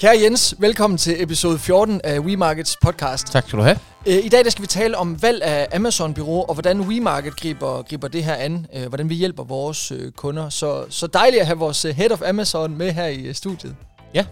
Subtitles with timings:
[0.00, 3.26] Kære Jens, velkommen til episode 14 af WeMarkets podcast.
[3.26, 3.78] Tak skal du have.
[4.06, 7.82] Øh, I dag der skal vi tale om valg af Amazon-bureau, og hvordan WeMarket griber,
[7.82, 8.66] griber det her an.
[8.74, 10.48] øh, Hvordan vi hjælper vores øh, kunder.
[10.48, 13.76] Så, så dejligt at have vores Head of Amazon med her i studiet.
[14.14, 14.26] Ja.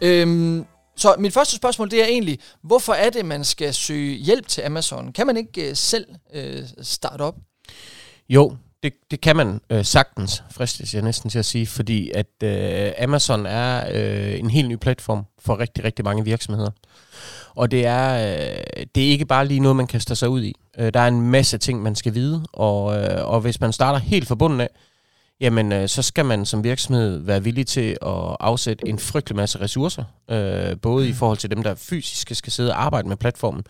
[0.00, 0.64] Øhm,
[0.96, 4.62] så mit første spørgsmål, det er egentlig, hvorfor er det, man skal søge hjælp til
[4.62, 5.12] Amazon?
[5.12, 7.34] Kan man ikke selv øh, starte op?
[8.28, 12.42] Jo, det, det kan man øh, sagtens, fristes jeg næsten til at sige, fordi at
[12.42, 16.70] øh, Amazon er øh, en helt ny platform for rigtig, rigtig mange virksomheder.
[17.54, 20.54] Og det er, øh, det er ikke bare lige noget, man kaster sig ud i.
[20.78, 23.98] Øh, der er en masse ting, man skal vide, og, øh, og hvis man starter
[23.98, 24.70] helt fra bunden af,
[25.40, 29.60] jamen øh, så skal man som virksomhed være villig til at afsætte en frygtelig masse
[29.60, 33.64] ressourcer, øh, både i forhold til dem, der fysisk skal sidde og arbejde med platformen,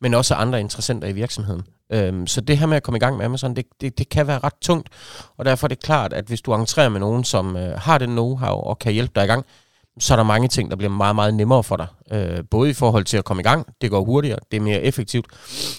[0.00, 1.62] men også andre interessenter i virksomheden.
[1.92, 4.26] Øhm, så det her med at komme i gang med Amazon, det, det, det kan
[4.26, 4.88] være ret tungt,
[5.36, 8.18] og derfor er det klart, at hvis du entrerer med nogen, som øh, har den
[8.18, 9.44] know-how og kan hjælpe dig i gang,
[10.00, 11.86] så er der mange ting, der bliver meget, meget nemmere for dig.
[12.12, 14.82] Øh, både i forhold til at komme i gang, det går hurtigere, det er mere
[14.82, 15.26] effektivt,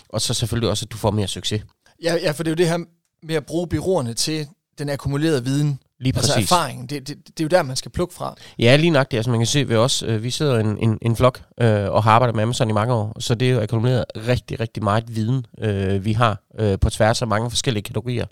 [0.09, 1.61] og så selvfølgelig også, at du får mere succes.
[2.03, 2.77] Ja, ja for det er jo det her
[3.23, 4.47] med at bruge byråerne til
[4.79, 5.79] den akkumulerede viden.
[5.99, 6.51] Lige Altså præcis.
[6.51, 6.89] erfaring.
[6.89, 8.35] Det, det, det er jo der, man skal plukke fra.
[8.59, 9.17] Ja, lige nok det.
[9.17, 12.03] Altså man kan se ved os, øh, vi sidder en, en, en flok øh, og
[12.03, 15.15] har arbejdet med Amazon i mange år, så det er jo akkumuleret rigtig, rigtig meget
[15.15, 18.25] viden, øh, vi har øh, på tværs af mange forskellige kategorier,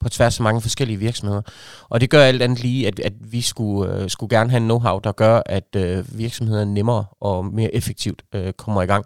[0.00, 1.42] på tværs af mange forskellige virksomheder.
[1.88, 4.70] Og det gør alt andet lige, at, at vi skulle, øh, skulle gerne have en
[4.70, 9.04] know-how, der gør, at øh, virksomheder nemmere og mere effektivt øh, kommer i gang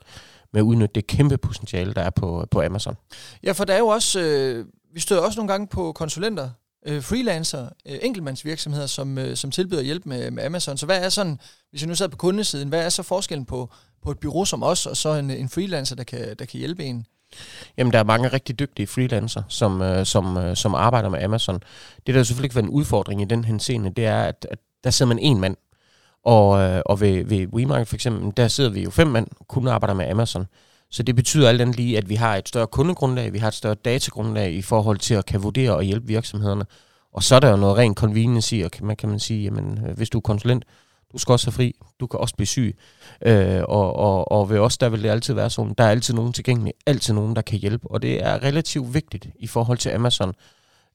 [0.53, 2.97] med at udnytte det kæmpe potentiale, der er på, på Amazon.
[3.43, 6.51] Ja, for der er jo også, øh, vi støder også nogle gange på konsulenter,
[6.85, 10.77] øh, freelancer, øh, enkeltmandsvirksomheder, som, øh, som tilbyder hjælp med, med Amazon.
[10.77, 13.71] Så hvad er sådan, hvis jeg nu sad på kundesiden, hvad er så forskellen på,
[14.03, 16.85] på et bureau som os, og så en, en freelancer, der kan, der kan hjælpe
[16.85, 17.07] en?
[17.77, 21.63] Jamen, der er mange rigtig dygtige freelancer, som, øh, som, øh, som arbejder med Amazon.
[22.07, 24.91] Det, der selvfølgelig kan være en udfordring i den henseende, det er, at, at der
[24.91, 25.57] sidder man en mand.
[26.25, 29.69] Og, øh, og ved, ved WeMarket for eksempel, der sidder vi jo fem mand, kun
[29.69, 30.47] arbejder med Amazon.
[30.95, 33.55] Så det betyder alt andet lige, at vi har et større kundegrundlag, vi har et
[33.55, 36.65] større datagrundlag i forhold til at kan vurdere og hjælpe virksomhederne.
[37.13, 39.79] Og så er der jo noget rent convenience i, og man, kan man sige, jamen,
[39.87, 40.65] øh, hvis du er konsulent,
[41.13, 42.77] du skal også have fri, du kan også blive syg.
[43.23, 46.15] Øh, og, og, og ved os, der vil det altid være sådan, der er altid
[46.15, 47.91] nogen tilgængelig, altid nogen, der kan hjælpe.
[47.91, 50.33] Og det er relativt vigtigt i forhold til Amazon,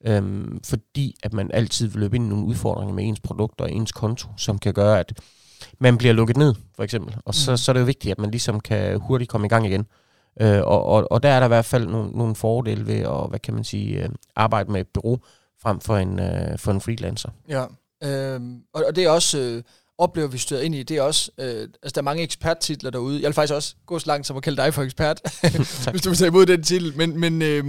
[0.06, 3.72] øhm, fordi at man altid vil løbe ind i nogle udfordringer med ens produkter og
[3.72, 5.14] ens konto, som kan gøre, at
[5.80, 7.16] man bliver lukket ned, for eksempel.
[7.26, 7.58] Og så, Mm.
[7.58, 9.86] så er det jo vigtigt, at man ligesom kan hurtigt komme i gang igen.
[10.42, 13.30] Øh, og, og, og der er der i hvert fald nogle, nogle fordele ved at,
[13.30, 15.20] hvad kan man sige, øh, arbejde med et bureau
[15.62, 17.30] frem for en, øh, for en freelancer.
[17.50, 17.66] Ja,
[18.04, 19.64] øhm, og, og det er også, øh,
[19.98, 23.16] oplever vi støder ind i, det er også, øh, altså der er mange eksperttitler derude.
[23.22, 25.22] Jeg vil faktisk også gå så langt som at kalde dig for ekspert,
[25.92, 26.94] hvis du vil tage imod den titel.
[26.98, 27.66] Men, men, øh,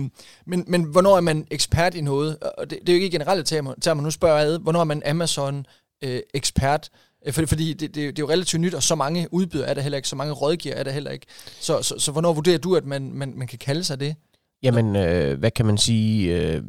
[0.47, 2.37] men, men hvornår er man ekspert i noget?
[2.59, 4.03] Og det, det er jo ikke generelle termer, termer.
[4.03, 6.91] nu spørger jeg ad, hvornår er man Amazon-ekspert?
[6.93, 9.65] Øh, Øh, fordi fordi det, det, det er jo relativt nyt, og så mange udbyder
[9.65, 11.27] er der heller ikke, så mange rådgiver er der heller ikke.
[11.61, 14.15] Så, så, så hvornår vurderer du, at man, man, man kan kalde sig det?
[14.63, 16.37] Jamen, øh, hvad kan man sige?
[16.37, 16.63] Øh,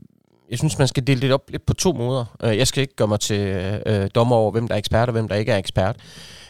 [0.50, 2.38] jeg synes, man skal dele det op lidt på to måder.
[2.44, 3.40] Øh, jeg skal ikke gøre mig til
[3.86, 5.96] øh, dommer over, hvem der er ekspert og hvem der ikke er ekspert.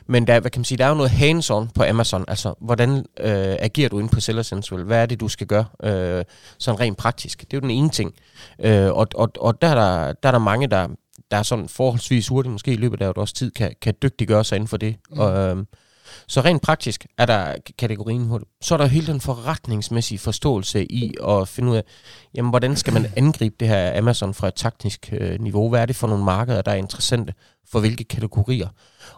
[0.07, 2.25] Men der, hvad kan man sige, der er jo noget hands-on på Amazon.
[2.27, 4.83] Altså, hvordan øh, agerer du inde på Seller Central?
[4.83, 6.23] Hvad er det, du skal gøre øh,
[6.57, 7.41] sådan rent praktisk?
[7.41, 8.13] Det er jo den ene ting.
[8.63, 10.87] Øh, og og, og der, er der, der er der mange, der,
[11.31, 14.43] der er sådan forholdsvis hurtigt, måske i løbet af et års tid, kan, kan dygtiggøre
[14.43, 14.95] sig inden for det.
[15.09, 15.19] Mm.
[15.19, 15.65] Og, øh,
[16.27, 18.51] så rent praktisk er der kategorien hurtigt.
[18.61, 21.83] Så er der hele den forretningsmæssige forståelse i at finde ud af,
[22.35, 25.69] jamen, hvordan skal man angribe det her Amazon fra et taktisk øh, niveau?
[25.69, 27.33] Hvad er det for nogle markeder, der er interessante
[27.71, 28.67] for hvilke kategorier?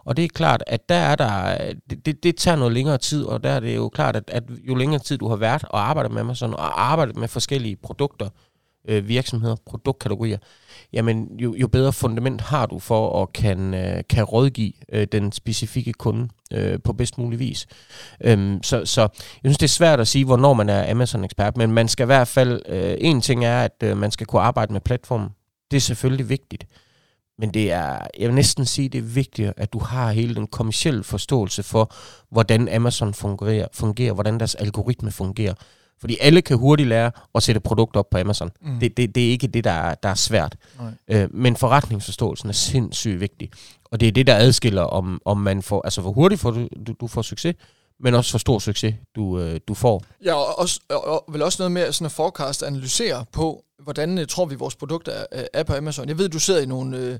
[0.04, 1.56] Og det er klart, at der er der,
[1.90, 4.42] det, det, det tager noget længere tid, og der er det jo klart, at, at
[4.68, 8.28] jo længere tid du har været og arbejdet med Amazon, og arbejdet med forskellige produkter,
[8.88, 10.38] øh, virksomheder, produktkategorier,
[10.92, 15.32] jamen jo, jo bedre fundament har du for at kan, øh, kan rådgive øh, den
[15.32, 17.66] specifikke kunde øh, på bedst mulig vis.
[18.20, 19.10] Øhm, så, så jeg
[19.44, 22.28] synes, det er svært at sige, hvornår man er Amazon-ekspert, men man skal i hvert
[22.28, 25.28] fald, øh, en ting er, at øh, man skal kunne arbejde med platformen.
[25.70, 26.66] Det er selvfølgelig vigtigt.
[27.38, 30.46] Men det er, jeg vil næsten sige, det er vigtigt, at du har hele den
[30.46, 31.92] kommercielle forståelse for,
[32.30, 35.54] hvordan Amazon fungerer, fungerer hvordan deres algoritme fungerer.
[36.00, 38.50] Fordi alle kan hurtigt lære at sætte produkter op på Amazon.
[38.62, 38.78] Mm.
[38.78, 40.56] Det, det, det er ikke det, der er, der er svært.
[40.78, 41.22] Nej.
[41.22, 43.50] Øh, men forretningsforståelsen er sindssygt vigtig.
[43.84, 46.68] Og det er det, der adskiller, om, om man får, altså hvor hurtigt får du,
[46.86, 47.54] du, du får succes,
[48.00, 50.04] men også hvor stor succes du, øh, du får.
[50.24, 54.18] Ja, og, også, og, og vel også noget med sådan at forecast analysere på, hvordan
[54.18, 56.08] uh, tror vi, vores produkter er, er på Amazon.
[56.08, 57.18] Jeg ved, du sidder i nogle, øh,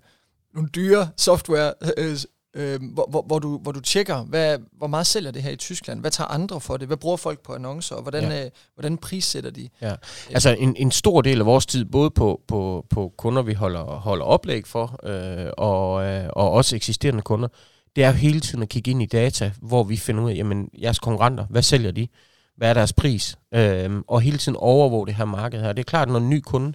[0.55, 2.17] nogle dyre software, øh,
[2.55, 5.57] øh, hvor, hvor, hvor, du, hvor du tjekker, hvad, hvor meget sælger det her i
[5.57, 6.01] Tyskland?
[6.01, 6.87] Hvad tager andre for det?
[6.87, 7.97] Hvad bruger folk på annoncer?
[7.97, 8.45] Og hvordan, ja.
[8.45, 9.69] øh, hvordan prissætter de?
[9.81, 9.95] Ja.
[10.31, 13.85] Altså en, en stor del af vores tid, både på, på, på kunder, vi holder,
[13.85, 17.49] holder oplæg for, øh, og, øh, og også eksisterende kunder,
[17.97, 20.35] det er jo hele tiden at kigge ind i data, hvor vi finder ud af,
[20.35, 22.09] jamen, jeres konkurrenter, hvad sælger de?
[22.57, 23.39] Hvad er deres pris?
[23.55, 25.73] Øhm, og hele tiden overvåge det her marked her.
[25.73, 26.73] Det er klart, når en ny kunde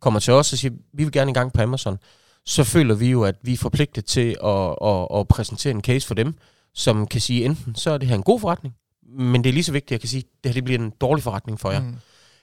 [0.00, 1.98] kommer til os og siger, vi vil gerne i gang på Amazon,
[2.50, 6.06] så føler vi jo, at vi er forpligtet til at, at, at præsentere en case
[6.06, 6.34] for dem,
[6.74, 8.74] som kan sige, enten så er det her en god forretning,
[9.18, 10.78] men det er lige så vigtigt, at jeg kan sige, at det her det bliver
[10.78, 11.80] en dårlig forretning for jer.
[11.80, 11.96] Mm.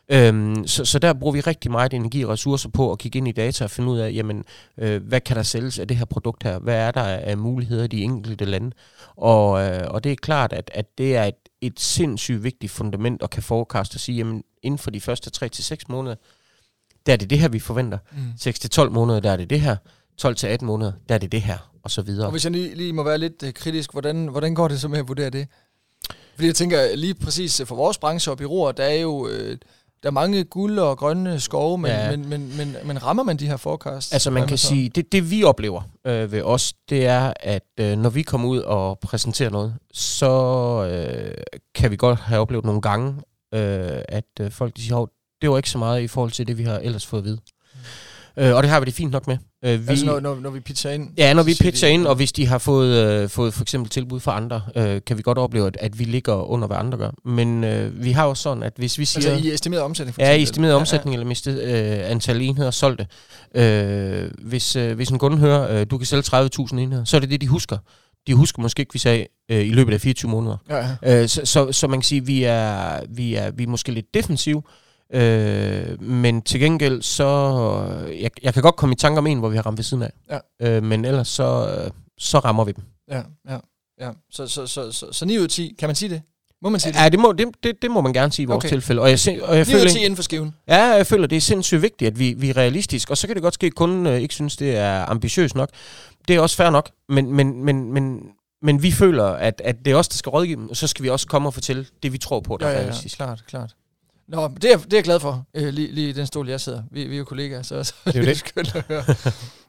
[0.09, 3.27] Øhm, så, så der bruger vi rigtig meget energi og ressourcer på at kigge ind
[3.27, 4.43] i data og finde ud af, jamen,
[4.77, 6.59] øh, hvad kan der sælges af det her produkt her?
[6.59, 8.71] Hvad er der af muligheder i de enkelte lande?
[9.15, 13.23] Og, øh, og det er klart, at, at det er et, et sindssygt vigtigt fundament
[13.23, 16.15] at kan forecast og sige, jamen, inden for de første 3-6 måneder,
[17.05, 17.97] der er det det her, vi forventer.
[18.11, 18.85] Mm.
[18.85, 19.75] 6-12 måneder, der er det det her.
[20.21, 22.25] 12-18 måneder, der er det det her, og så videre.
[22.27, 24.87] Og hvis jeg lige, lige må være lidt uh, kritisk, hvordan, hvordan går det så
[24.87, 25.47] med at vurdere det?
[26.35, 29.27] Fordi jeg tænker lige præcis for vores branche og byråer, der er jo...
[29.27, 29.57] Øh,
[30.03, 32.11] der er mange guld og grønne skove, men, ja.
[32.11, 34.13] men, men, men, men rammer man de her forecast?
[34.13, 37.97] Altså man kan sige, det, det vi oplever øh, ved os, det er, at øh,
[37.97, 40.31] når vi kommer ud og præsenterer noget, så
[40.91, 41.33] øh,
[41.75, 43.15] kan vi godt have oplevet nogle gange,
[43.53, 45.05] øh, at øh, folk de siger,
[45.41, 47.39] det var ikke så meget i forhold til det, vi har ellers fået at vide.
[48.39, 49.37] Øh, og det har vi det fint nok med.
[49.65, 51.09] Øh, vi, altså når, når, når vi pitcher ind?
[51.17, 54.19] Ja, når vi pitcher ind, og hvis de har fået, øh, fået for eksempel tilbud
[54.19, 57.11] fra andre, øh, kan vi godt opleve, at, at vi ligger under, hvad andre gør.
[57.25, 59.31] Men øh, vi har jo sådan, at hvis vi siger...
[59.31, 60.15] Altså i estimeret omsætning?
[60.15, 61.15] For ja, i estimeret ja, omsætning, ja.
[61.15, 63.07] eller mistet øh, antal enheder solgte.
[63.55, 67.21] Øh, hvis, øh, hvis en kunde hører, øh, du kan sælge 30.000 enheder, så er
[67.21, 67.77] det det, de husker.
[68.27, 70.57] De husker måske ikke, vi sagde, øh, i løbet af 24 måneder.
[70.69, 71.21] Ja, ja.
[71.21, 74.13] Øh, så, så, så man kan sige, vi er, vi er, vi er måske lidt
[74.13, 74.61] defensive,
[75.13, 77.25] Øh, men til gengæld, så...
[78.19, 80.03] Jeg, jeg kan godt komme i tanke om en, hvor vi har ramt ved siden
[80.03, 80.11] af.
[80.29, 80.77] Ja.
[80.77, 81.79] Øh, men ellers, så,
[82.17, 82.83] så rammer vi dem.
[83.11, 83.57] Ja, ja,
[84.01, 84.11] ja.
[84.31, 86.21] Så, så, så, så, så 9 ud af 10, kan man sige det?
[86.61, 86.99] Må man sige det?
[86.99, 88.69] Ja, det må, det, det, det må man gerne sige i vores okay.
[88.69, 89.01] tilfælde.
[89.01, 90.55] Og jeg, og jeg 9 føler, ud af 10 inden for skiven?
[90.67, 93.11] Ja, jeg føler, det er sindssygt vigtigt, at vi, vi er realistiske.
[93.11, 95.69] Og så kan det godt ske, at kunden øh, ikke synes, det er ambitiøst nok.
[96.27, 96.91] Det er også fair nok.
[97.09, 98.19] Men, men, men, men,
[98.61, 100.69] men vi føler, at, at det er os, der skal rådgive dem.
[100.69, 102.79] Og så skal vi også komme og fortælle det, vi tror på, der ja, er
[102.79, 103.19] realistisk.
[103.19, 103.75] Ja, klart, klart.
[104.27, 106.83] Nå, det er, det er jeg glad for, øh, lige, lige den stol, jeg sidder.
[106.91, 108.37] Vi, vi er jo kollegaer, så, så det er det.
[108.37, 109.03] skønt at høre.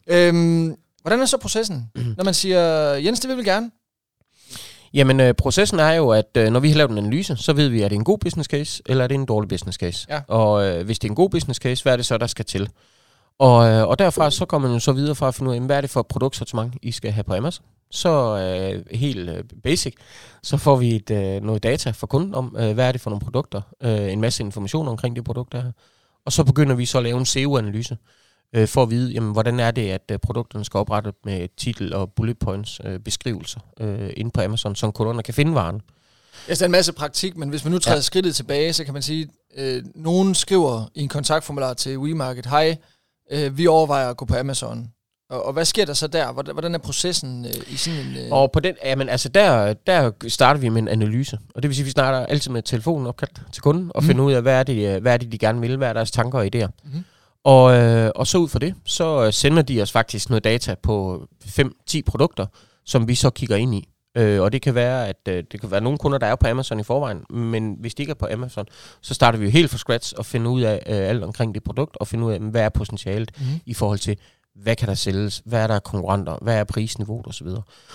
[0.07, 2.61] øhm, hvordan er så processen, når man siger,
[2.95, 3.71] Jens, det vil vi gerne?
[4.95, 7.69] Jamen, øh, processen er jo, at øh, når vi har lavet en analyse, så ved
[7.69, 10.07] vi, er det en god business case, eller er det en dårlig business case.
[10.11, 10.21] Ja.
[10.29, 12.45] Og øh, hvis det er en god business case, hvad er det så, der skal
[12.45, 12.69] til?
[13.39, 15.61] Og, øh, og derfra så kommer man jo så videre fra at finde ud af,
[15.61, 17.65] hvad er det for et produktsortiment, I skal have på Amazon.
[17.91, 19.95] Så øh, helt øh, basic,
[20.43, 23.11] så får vi et, øh, noget data fra kunden om, øh, hvad er det for
[23.11, 25.73] nogle produkter, øh, en masse information omkring de produkter her.
[26.25, 27.97] Og så begynder vi så at lave en SEO-analyse,
[28.53, 31.95] øh, for at vide, jamen, hvordan er det, at øh, produkterne skal oprette med titel
[31.95, 35.81] og bullet points øh, beskrivelser øh, inde på Amazon, så kunderne kan finde varen.
[36.49, 38.03] Ja, det er en masse praktik, men hvis man nu træder ja.
[38.03, 42.77] skridtet tilbage, så kan man sige, øh, nogen skriver i en kontaktformular til WeMarket, hej,
[43.31, 44.93] øh, vi overvejer at gå på Amazon.
[45.31, 46.53] Og, og hvad sker der så der?
[46.53, 48.17] Hvordan er processen øh, i sådan en...
[48.17, 48.33] Øh...
[48.33, 51.39] Og på den, jamen, altså der, der starter vi med en analyse.
[51.55, 54.07] Og det vil sige, at vi starter altid med telefonen opkaldt til kunden, og mm.
[54.07, 55.93] finder ud af, hvad er, det, øh, hvad er det, de gerne vil, hvad er
[55.93, 56.69] deres tanker og idéer.
[56.85, 57.05] Mm.
[57.45, 60.75] Og, øh, og så ud fra det, så øh, sender de os faktisk noget data
[60.83, 62.47] på 5-10 produkter,
[62.87, 63.89] som vi så kigger ind i.
[64.17, 66.47] Øh, og det kan være, at øh, det kan være nogle kunder, der er på
[66.47, 68.67] Amazon i forvejen, men hvis de ikke er på Amazon,
[69.01, 71.65] så starter vi jo helt fra scratch og finder ud af øh, alt omkring det
[71.65, 73.47] produkt, og finder ud af, hvad er potentialet mm.
[73.67, 74.17] i forhold til,
[74.63, 77.27] hvad kan der sælges, hvad er der konkurrenter, hvad er prisniveauet?
[77.27, 77.47] Osv.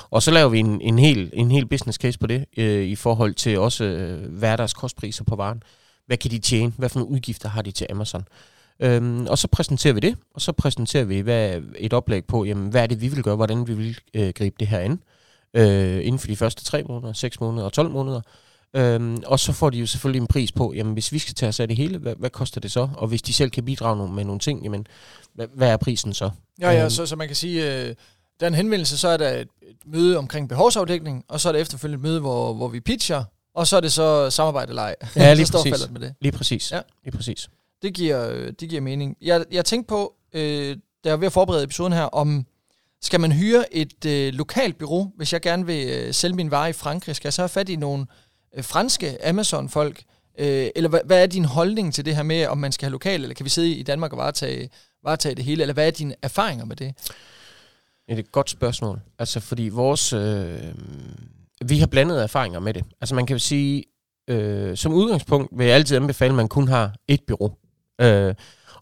[0.10, 2.96] Og så laver vi en, en, hel, en hel business case på det, øh, i
[2.96, 5.64] forhold til også, øh, hvad er deres kostpriser på varen,
[6.06, 8.26] hvad kan de tjene, hvad for nogle udgifter har de til Amazon.
[8.80, 12.70] Øhm, og så præsenterer vi det, og så præsenterer vi hvad, et oplæg på, jamen,
[12.70, 15.00] hvad er det, vi vil gøre, hvordan vi vil øh, gribe det her an,
[15.54, 18.22] øh, inden for de første 3 måneder, 6 måneder og 12 måneder.
[18.76, 21.50] Øhm, og så får de jo selvfølgelig en pris på, jamen hvis vi skal tage
[21.50, 22.90] os af det hele, hvad, hvad koster det så?
[22.98, 24.88] Og hvis de selv kan bidrage med nogle ting, jamen
[25.34, 26.30] hvad, hvad er prisen så?
[26.62, 26.90] Ja, ja, øhm.
[26.90, 27.96] så, så man kan sige, øh,
[28.40, 31.54] der er en henvendelse, så er der et, et møde omkring behovsafdækning, og så er
[31.54, 33.24] der efterfølgende et møde, hvor, hvor vi pitcher,
[33.56, 34.96] og så er det så samarbejde eller ej.
[35.16, 35.90] Ja, lige præcis.
[35.92, 36.14] Med det.
[36.22, 36.72] Lige præcis.
[36.72, 36.82] Ja.
[37.04, 37.50] Lige præcis.
[37.82, 39.18] Det giver, det giver mening.
[39.22, 42.46] Jeg, jeg tænkte på, øh, da jeg var ved at forberede episoden her, om
[43.02, 46.70] skal man hyre et øh, lokalt bureau, hvis jeg gerne vil øh, sælge min vare
[46.70, 47.16] i Frankrig?
[47.16, 48.06] Skal jeg så have fat i nogle
[48.58, 50.04] øh, franske Amazon-folk?
[50.40, 52.92] Øh, eller hvad, hvad er din holdning til det her med, om man skal have
[52.92, 54.70] lokal, eller kan vi sidde i Danmark og varetage,
[55.04, 55.62] varetage det hele?
[55.62, 56.94] Eller hvad er dine erfaringer med det?
[58.08, 59.00] Det er et godt spørgsmål.
[59.20, 60.14] Altså, fordi vores...
[60.14, 60.74] Øh,
[61.66, 62.84] vi har blandet erfaringer med det.
[63.02, 63.84] Altså, man kan sige,
[64.28, 67.52] øh, som udgangspunkt vil jeg altid anbefale, at man kun har et bureau.
[68.02, 68.36] Øh,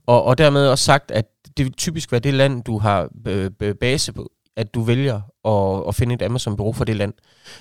[0.05, 1.25] og, og dermed også sagt, at
[1.57, 5.87] det vil typisk være det land, du har øh, base på, at du vælger at,
[5.87, 7.13] at finde et Amazon-bureau for det land.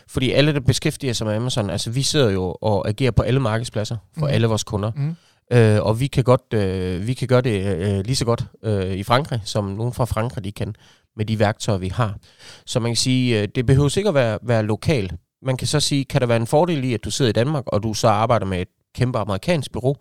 [0.09, 3.41] Fordi alle, der beskæftiger sig med Amazon, altså vi sidder jo og agerer på alle
[3.41, 4.33] markedspladser for mm.
[4.33, 4.93] alle vores kunder.
[4.97, 5.17] Mm.
[5.53, 8.93] Øh, og vi kan, godt, øh, vi kan gøre det øh, lige så godt øh,
[8.93, 10.75] i Frankrig, som nogen fra Frankrig de kan.
[11.17, 12.19] med de værktøjer, vi har.
[12.67, 15.13] Så man kan sige, øh, det behøver ikke at være, være lokal.
[15.43, 17.65] Man kan så sige, kan der være en fordel i, at du sidder i Danmark,
[17.67, 19.97] og du så arbejder med et kæmpe amerikansk bureau?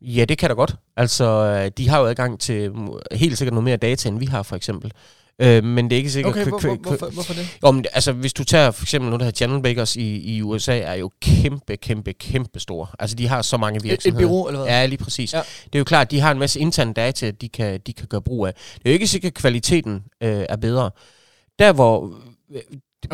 [0.00, 0.76] Ja, det kan der godt.
[0.96, 2.72] Altså, øh, de har jo adgang til
[3.12, 4.92] helt sikkert noget mere data, end vi har, for eksempel.
[5.38, 6.32] Øh, men det er ikke sikkert...
[6.32, 7.58] Okay, hvor, hvor, hvorfor, hvorfor det?
[7.62, 10.78] Om, altså, hvis du tager for eksempel noget, der hedder General Bakers i, i USA,
[10.78, 12.86] er jo kæmpe, kæmpe, kæmpe store.
[12.98, 14.20] Altså, de har så mange virksomheder.
[14.20, 14.72] Et, et bureau, eller hvad?
[14.72, 15.34] Ja, lige præcis.
[15.34, 15.38] Ja.
[15.64, 18.22] Det er jo klart, de har en masse interne data, de kan, de kan gøre
[18.22, 18.54] brug af.
[18.54, 20.90] Det er jo ikke sikkert, at kvaliteten øh, er bedre.
[21.58, 22.14] Der, hvor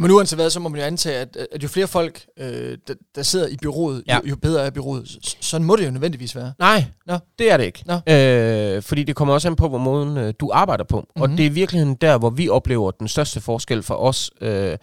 [0.01, 2.95] men uanset hvad, så må man jo antage, at, at jo flere folk, øh, der,
[3.15, 4.17] der sidder i byrådet, ja.
[4.17, 5.37] jo, jo bedre er byrådet.
[5.41, 6.53] Sådan må det jo nødvendigvis være.
[6.59, 7.19] Nej, Nå.
[7.39, 7.85] det er det ikke.
[7.87, 7.95] Nå.
[8.15, 11.01] Øh, fordi det kommer også an på, hvor måden øh, du arbejder på.
[11.01, 11.23] Mm-hmm.
[11.23, 11.37] Og mhm.
[11.37, 14.31] det er virkelig der, hvor vi oplever den største forskel for os.
[14.41, 14.77] Øh,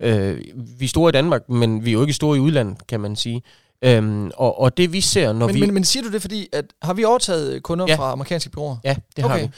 [0.00, 0.38] øh,
[0.78, 3.16] vi er store i Danmark, men vi er jo ikke store i udlandet, kan man
[3.16, 3.42] sige.
[3.84, 5.60] Øhm, og, og det vi ser, når men, vi...
[5.60, 7.94] Men, men siger du det, fordi at, har vi overtaget kunder ja.
[7.94, 8.76] fra amerikanske byråer?
[8.84, 9.34] Ja, det okay.
[9.34, 9.48] har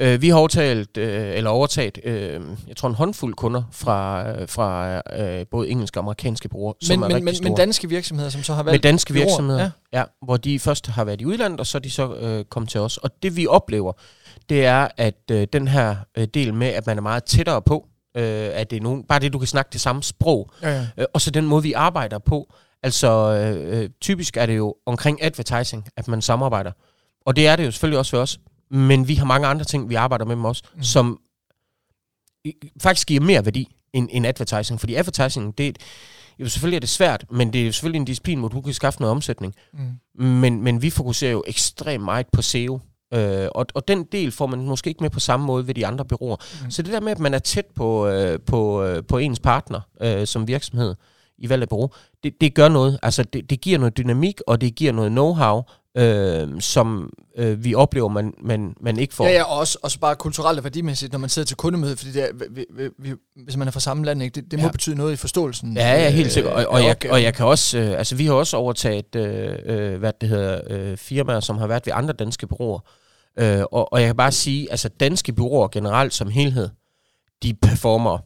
[0.00, 0.06] vi.
[0.06, 4.48] Øh, vi har overtaget, øh, eller overtaget, øh, jeg tror en håndfuld kunder fra, øh,
[4.48, 8.30] fra øh, både engelske og amerikanske byråer, men, som er men, men, men danske virksomheder,
[8.30, 9.98] som så har valgt Med danske byråer, virksomheder, ja.
[9.98, 10.04] ja.
[10.24, 12.80] Hvor de først har været i udlandet, og så er de så øh, kommet til
[12.80, 12.96] os.
[12.96, 13.92] Og det vi oplever,
[14.48, 17.86] det er, at øh, den her øh, del med, at man er meget tættere på,
[18.16, 20.86] øh, at det er nogen, bare det, du kan snakke det samme sprog, ja, ja.
[20.98, 22.54] Øh, og så den måde, vi arbejder på,
[22.86, 26.72] Altså, øh, øh, typisk er det jo omkring advertising, at man samarbejder.
[27.26, 28.40] Og det er det jo selvfølgelig også for os.
[28.70, 30.82] Men vi har mange andre ting, vi arbejder med dem også, mm.
[30.82, 31.20] som
[32.82, 34.80] faktisk giver mere værdi end, end advertising.
[34.80, 35.78] Fordi advertising, det,
[36.38, 38.74] jo selvfølgelig er det svært, men det er jo selvfølgelig en disciplin, hvor du kan
[38.74, 39.54] skaffe noget omsætning.
[39.72, 40.24] Mm.
[40.24, 42.80] Men, men vi fokuserer jo ekstremt meget på SEO.
[43.14, 45.86] Øh, og, og den del får man måske ikke med på samme måde ved de
[45.86, 46.36] andre byråer.
[46.64, 46.70] Mm.
[46.70, 49.80] Så det der med, at man er tæt på, øh, på, øh, på ens partner
[50.00, 50.94] øh, som virksomhed,
[51.38, 51.88] i valg af bureau,
[52.22, 52.98] det, det gør noget.
[53.02, 57.74] Altså, det, det giver noget dynamik, og det giver noget know-how, øh, som øh, vi
[57.74, 59.26] oplever, man, man, man ikke får.
[59.26, 62.12] Ja, ja, og også, også bare kulturelt og værdimæssigt, når man sidder til kundemøde, fordi
[62.12, 62.64] det er, vi,
[62.98, 63.14] vi,
[63.44, 64.70] hvis man er fra samme land, ikke, det, det må ja.
[64.70, 65.76] betyde noget i forståelsen.
[65.76, 66.52] Ja, ja, helt sikkert.
[66.52, 69.98] Og, og, jeg, og jeg kan også, øh, altså vi har også overtaget, øh, øh,
[69.98, 72.80] hvad det hedder, øh, firmaer, som har været ved andre danske bureauer.
[73.38, 76.68] Øh, og, og jeg kan bare sige, altså danske bureauer generelt som helhed,
[77.42, 78.18] de performer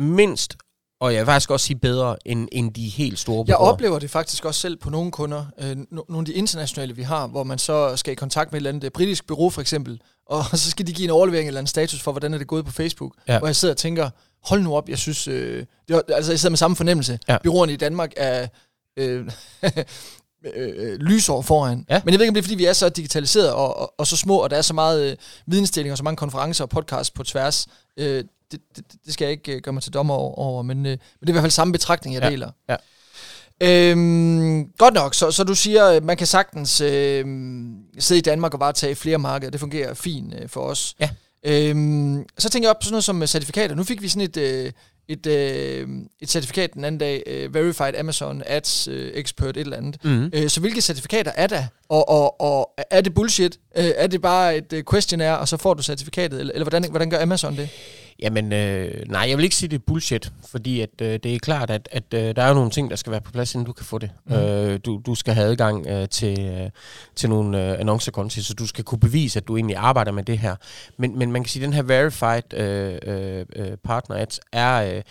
[0.00, 0.56] mindst
[1.02, 4.10] og jeg vil faktisk også sige bedre end, end de helt store Jeg oplever det
[4.10, 7.58] faktisk også selv på nogle kunder, øh, nogle af de internationale, vi har, hvor man
[7.58, 10.86] så skal i kontakt med et eller andet britisk bureau for eksempel, og så skal
[10.86, 13.38] de give en overlevering eller en status for, hvordan er det gået på Facebook, ja.
[13.38, 14.10] hvor jeg sidder og tænker,
[14.44, 17.18] hold nu op, jeg synes, øh, det var, altså jeg sidder med samme fornemmelse.
[17.28, 17.38] Ja.
[17.42, 18.46] Byråerne i Danmark er
[18.96, 19.30] øh,
[20.54, 21.86] øh, lysår foran.
[21.90, 22.00] Ja.
[22.04, 24.06] Men jeg ved ikke, om det er, fordi vi er så digitaliseret og, og, og
[24.06, 27.10] så små, og der er så meget øh, vidensdeling og så mange konferencer og podcasts
[27.10, 27.66] på tværs.
[27.96, 30.90] Øh, det, det, det skal jeg ikke øh, gøre mig til dommer over, men, øh,
[30.90, 32.30] men det er i hvert fald samme betragtning, jeg ja.
[32.30, 32.50] deler.
[32.68, 32.76] Ja.
[33.64, 37.24] Øhm, godt nok, så, så du siger, at man kan sagtens øh,
[37.98, 39.50] sidde i Danmark og bare tage flere markeder.
[39.50, 40.94] Det fungerer fint øh, for os.
[41.00, 41.10] Ja.
[41.46, 43.74] Øhm, så tænker jeg op på sådan noget som certifikater.
[43.74, 44.72] Nu fik vi sådan et, øh,
[45.08, 45.88] et, øh,
[46.20, 50.04] et certifikat den anden dag, øh, Verified Amazon Ads øh, Expert, et eller andet.
[50.04, 50.30] Mm.
[50.34, 51.64] Øh, så hvilke certifikater er der?
[51.88, 53.58] Og, og, og er det bullshit?
[53.76, 56.40] Øh, er det bare et øh, questionnaire, og så får du certifikatet?
[56.40, 57.68] Eller, eller hvordan, hvordan gør Amazon det?
[58.22, 61.38] Jamen, øh, nej, jeg vil ikke sige, det er bullshit, fordi at, øh, det er
[61.38, 63.72] klart, at, at øh, der er nogle ting, der skal være på plads, inden du
[63.72, 64.10] kan få det.
[64.26, 64.34] Mm.
[64.34, 66.70] Øh, du, du skal have adgang øh, til, øh,
[67.14, 70.38] til nogle øh, annoncekonti, så du skal kunne bevise, at du egentlig arbejder med det
[70.38, 70.56] her.
[70.96, 74.96] Men, men man kan sige, at den her verified øh, øh, øh partner ads er...
[74.96, 75.02] Øh,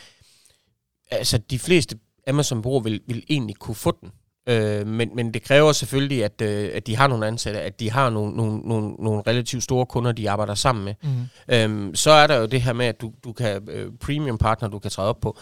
[1.12, 4.12] altså, de fleste Amazon-brugere vil, vil egentlig kunne få den.
[4.48, 7.91] Øh, men, men det kræver selvfølgelig, at, øh, at de har nogle ansatte, at de
[7.91, 10.93] har nogle, nogle, nogle, nogle relativt store kunder, de arbejder sammen med.
[11.03, 11.53] Mm.
[11.55, 14.69] Øhm, så er der jo det her med, at du, du kan øh, premium partner,
[14.69, 15.38] du kan træde op på.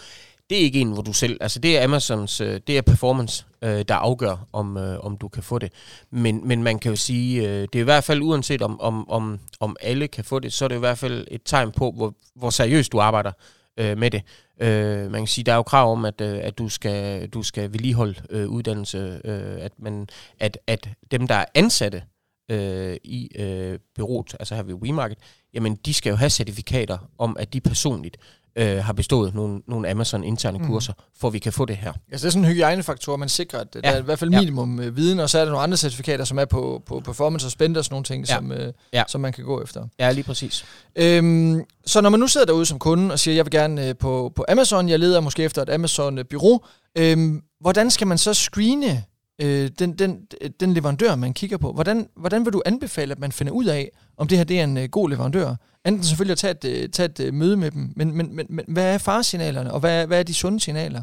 [0.50, 1.38] Det er ikke en, hvor du selv...
[1.40, 2.40] Altså det er Amazons...
[2.40, 5.72] Øh, det er performance, øh, der afgør, om, øh, om du kan få det.
[6.10, 9.10] Men, men man kan jo sige, øh, det er i hvert fald uanset om, om,
[9.10, 11.92] om, om alle kan få det, så er det i hvert fald et tegn på,
[11.96, 13.32] hvor, hvor seriøst du arbejder
[13.80, 14.22] øh, med det.
[14.60, 17.42] Øh, man kan sige, der er jo krav om, at, øh, at du skal, du
[17.42, 20.08] skal vedligeholde øh, uddannelse, øh, at, man,
[20.40, 22.02] at, at dem, der er ansatte
[22.50, 25.18] øh, i øh, byrådet, altså her ved WeMarket,
[25.54, 28.16] jamen de skal jo have certifikater om, at de personligt
[28.60, 30.66] øh, har bestået nogle, nogle Amazon interne mm.
[30.66, 31.92] kurser, for at vi kan få det her.
[32.12, 33.80] Altså det er sådan en hygiejnefaktor, man sikrer, at ja.
[33.80, 34.86] der er i hvert fald minimum ja.
[34.86, 37.50] Øh, viden, og så er der nogle andre certifikater, som er på, på performance og
[37.50, 38.34] spend og sådan nogle ting, ja.
[38.34, 39.02] som, øh, ja.
[39.08, 39.86] som man kan gå efter.
[39.98, 40.64] Ja, lige præcis.
[40.96, 43.94] Øhm, så når man nu sidder derude som kunde og siger, jeg vil gerne øh,
[43.96, 46.60] på, på Amazon, jeg leder måske efter et Amazon-bureau,
[46.98, 49.04] øh, hvordan skal man så screene
[49.42, 50.18] øh, den, den,
[50.60, 51.72] den leverandør, man kigger på?
[51.72, 54.64] Hvordan, hvordan vil du anbefale, at man finder ud af, om det her det er
[54.64, 55.54] en øh, god leverandør?
[55.86, 58.46] Enten selvfølgelig at tage et, øh, tage et øh, møde med dem, men, men, men,
[58.50, 61.02] men hvad er faresignalerne, og hvad, hvad er de sunde signaler?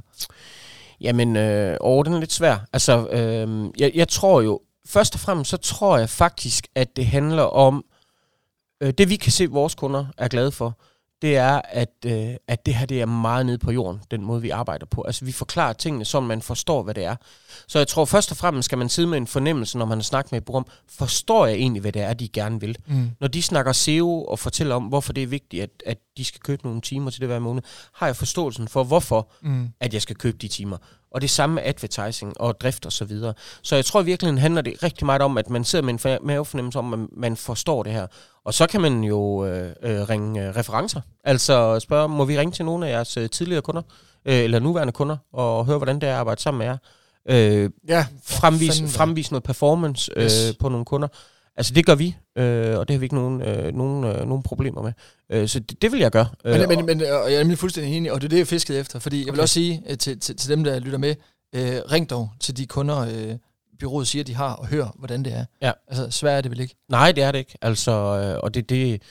[1.01, 2.57] Jamen, øh, åh, den er lidt svær.
[2.73, 7.05] Altså, øh, jeg, jeg tror jo, først og fremmest, så tror jeg faktisk, at det
[7.05, 7.85] handler om,
[8.81, 10.79] øh, det vi kan se, vores kunder er glade for,
[11.21, 14.41] det er, at, øh, at det her det er meget nede på jorden, den måde,
[14.41, 15.01] vi arbejder på.
[15.01, 17.15] Altså, vi forklarer tingene, så man forstår, hvad det er.
[17.67, 20.03] Så jeg tror først og fremmest skal man sidde med en fornemmelse, når man har
[20.03, 20.65] snakket med et program.
[20.89, 22.77] Forstår jeg egentlig, hvad det er, de gerne vil?
[22.87, 23.09] Mm.
[23.19, 26.41] Når de snakker SEO og fortæller om, hvorfor det er vigtigt, at, at de skal
[26.41, 27.61] købe nogle timer til det hver måned,
[27.93, 29.69] har jeg forståelsen for, hvorfor Mm.
[29.79, 30.77] at jeg skal købe de timer.
[31.11, 33.33] Og det samme med advertising og drift og så videre.
[33.61, 36.17] Så jeg tror virkelig, handler det rigtig meget om, at man sidder med en for-
[36.23, 38.07] mavefornemmelse om, at man forstår det her.
[38.45, 41.01] Og så kan man jo øh, øh, ringe øh, referencer.
[41.23, 43.81] Altså spørge, må vi ringe til nogle af jeres øh, tidligere kunder,
[44.25, 46.77] øh, eller nuværende kunder, og høre, hvordan det er at arbejde sammen med jer.
[47.29, 50.53] Øh, Ja, fremvise, fremvise noget performance øh, Yes.
[50.59, 51.07] på nogle kunder.
[51.57, 54.43] Altså det gør vi, øh, og det har vi ikke nogen, øh, nogen, øh, nogen
[54.43, 54.93] problemer med.
[55.31, 56.27] Øh, så det, det vil jeg gøre.
[56.45, 58.47] Øh, Men, men, men og jeg er nemlig fuldstændig enig, og det er det, jeg
[58.47, 58.99] fiskede efter.
[58.99, 59.41] Fordi jeg vil Okay.
[59.41, 61.15] også sige øh, til, til, til dem, der lytter med,
[61.55, 63.35] øh, ring dog til de kunder, øh,
[63.79, 65.45] byrådet siger, de har, og hør, hvordan det er.
[65.61, 65.71] Ja.
[65.87, 66.75] Altså, svært er det vel ikke?
[66.89, 67.57] Nej, det er det ikke.
[67.61, 69.01] Altså, øh, og det, det,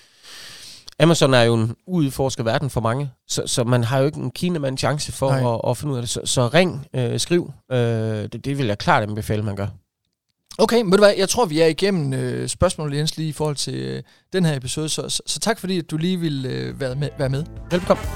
[1.00, 4.30] Amazon er jo en uudforsket verden for mange, så, så man har jo ikke en
[4.30, 5.54] kinemand chance for Nej.
[5.54, 6.10] at, at finde ud af det.
[6.10, 7.52] Så, så ring, øh, skriv.
[7.72, 9.66] Øh, det, det vil jeg klart anbefale, man gør.
[10.58, 13.32] Okay, men ved du hvad, jeg tror, vi er igennem øh, spørgsmålet, Jens, lige i
[13.32, 16.48] forhold til øh, den her episode, så, så, så tak fordi, at du lige ville
[16.48, 17.44] øh, være, med, være med.
[17.70, 18.06] Velkommen.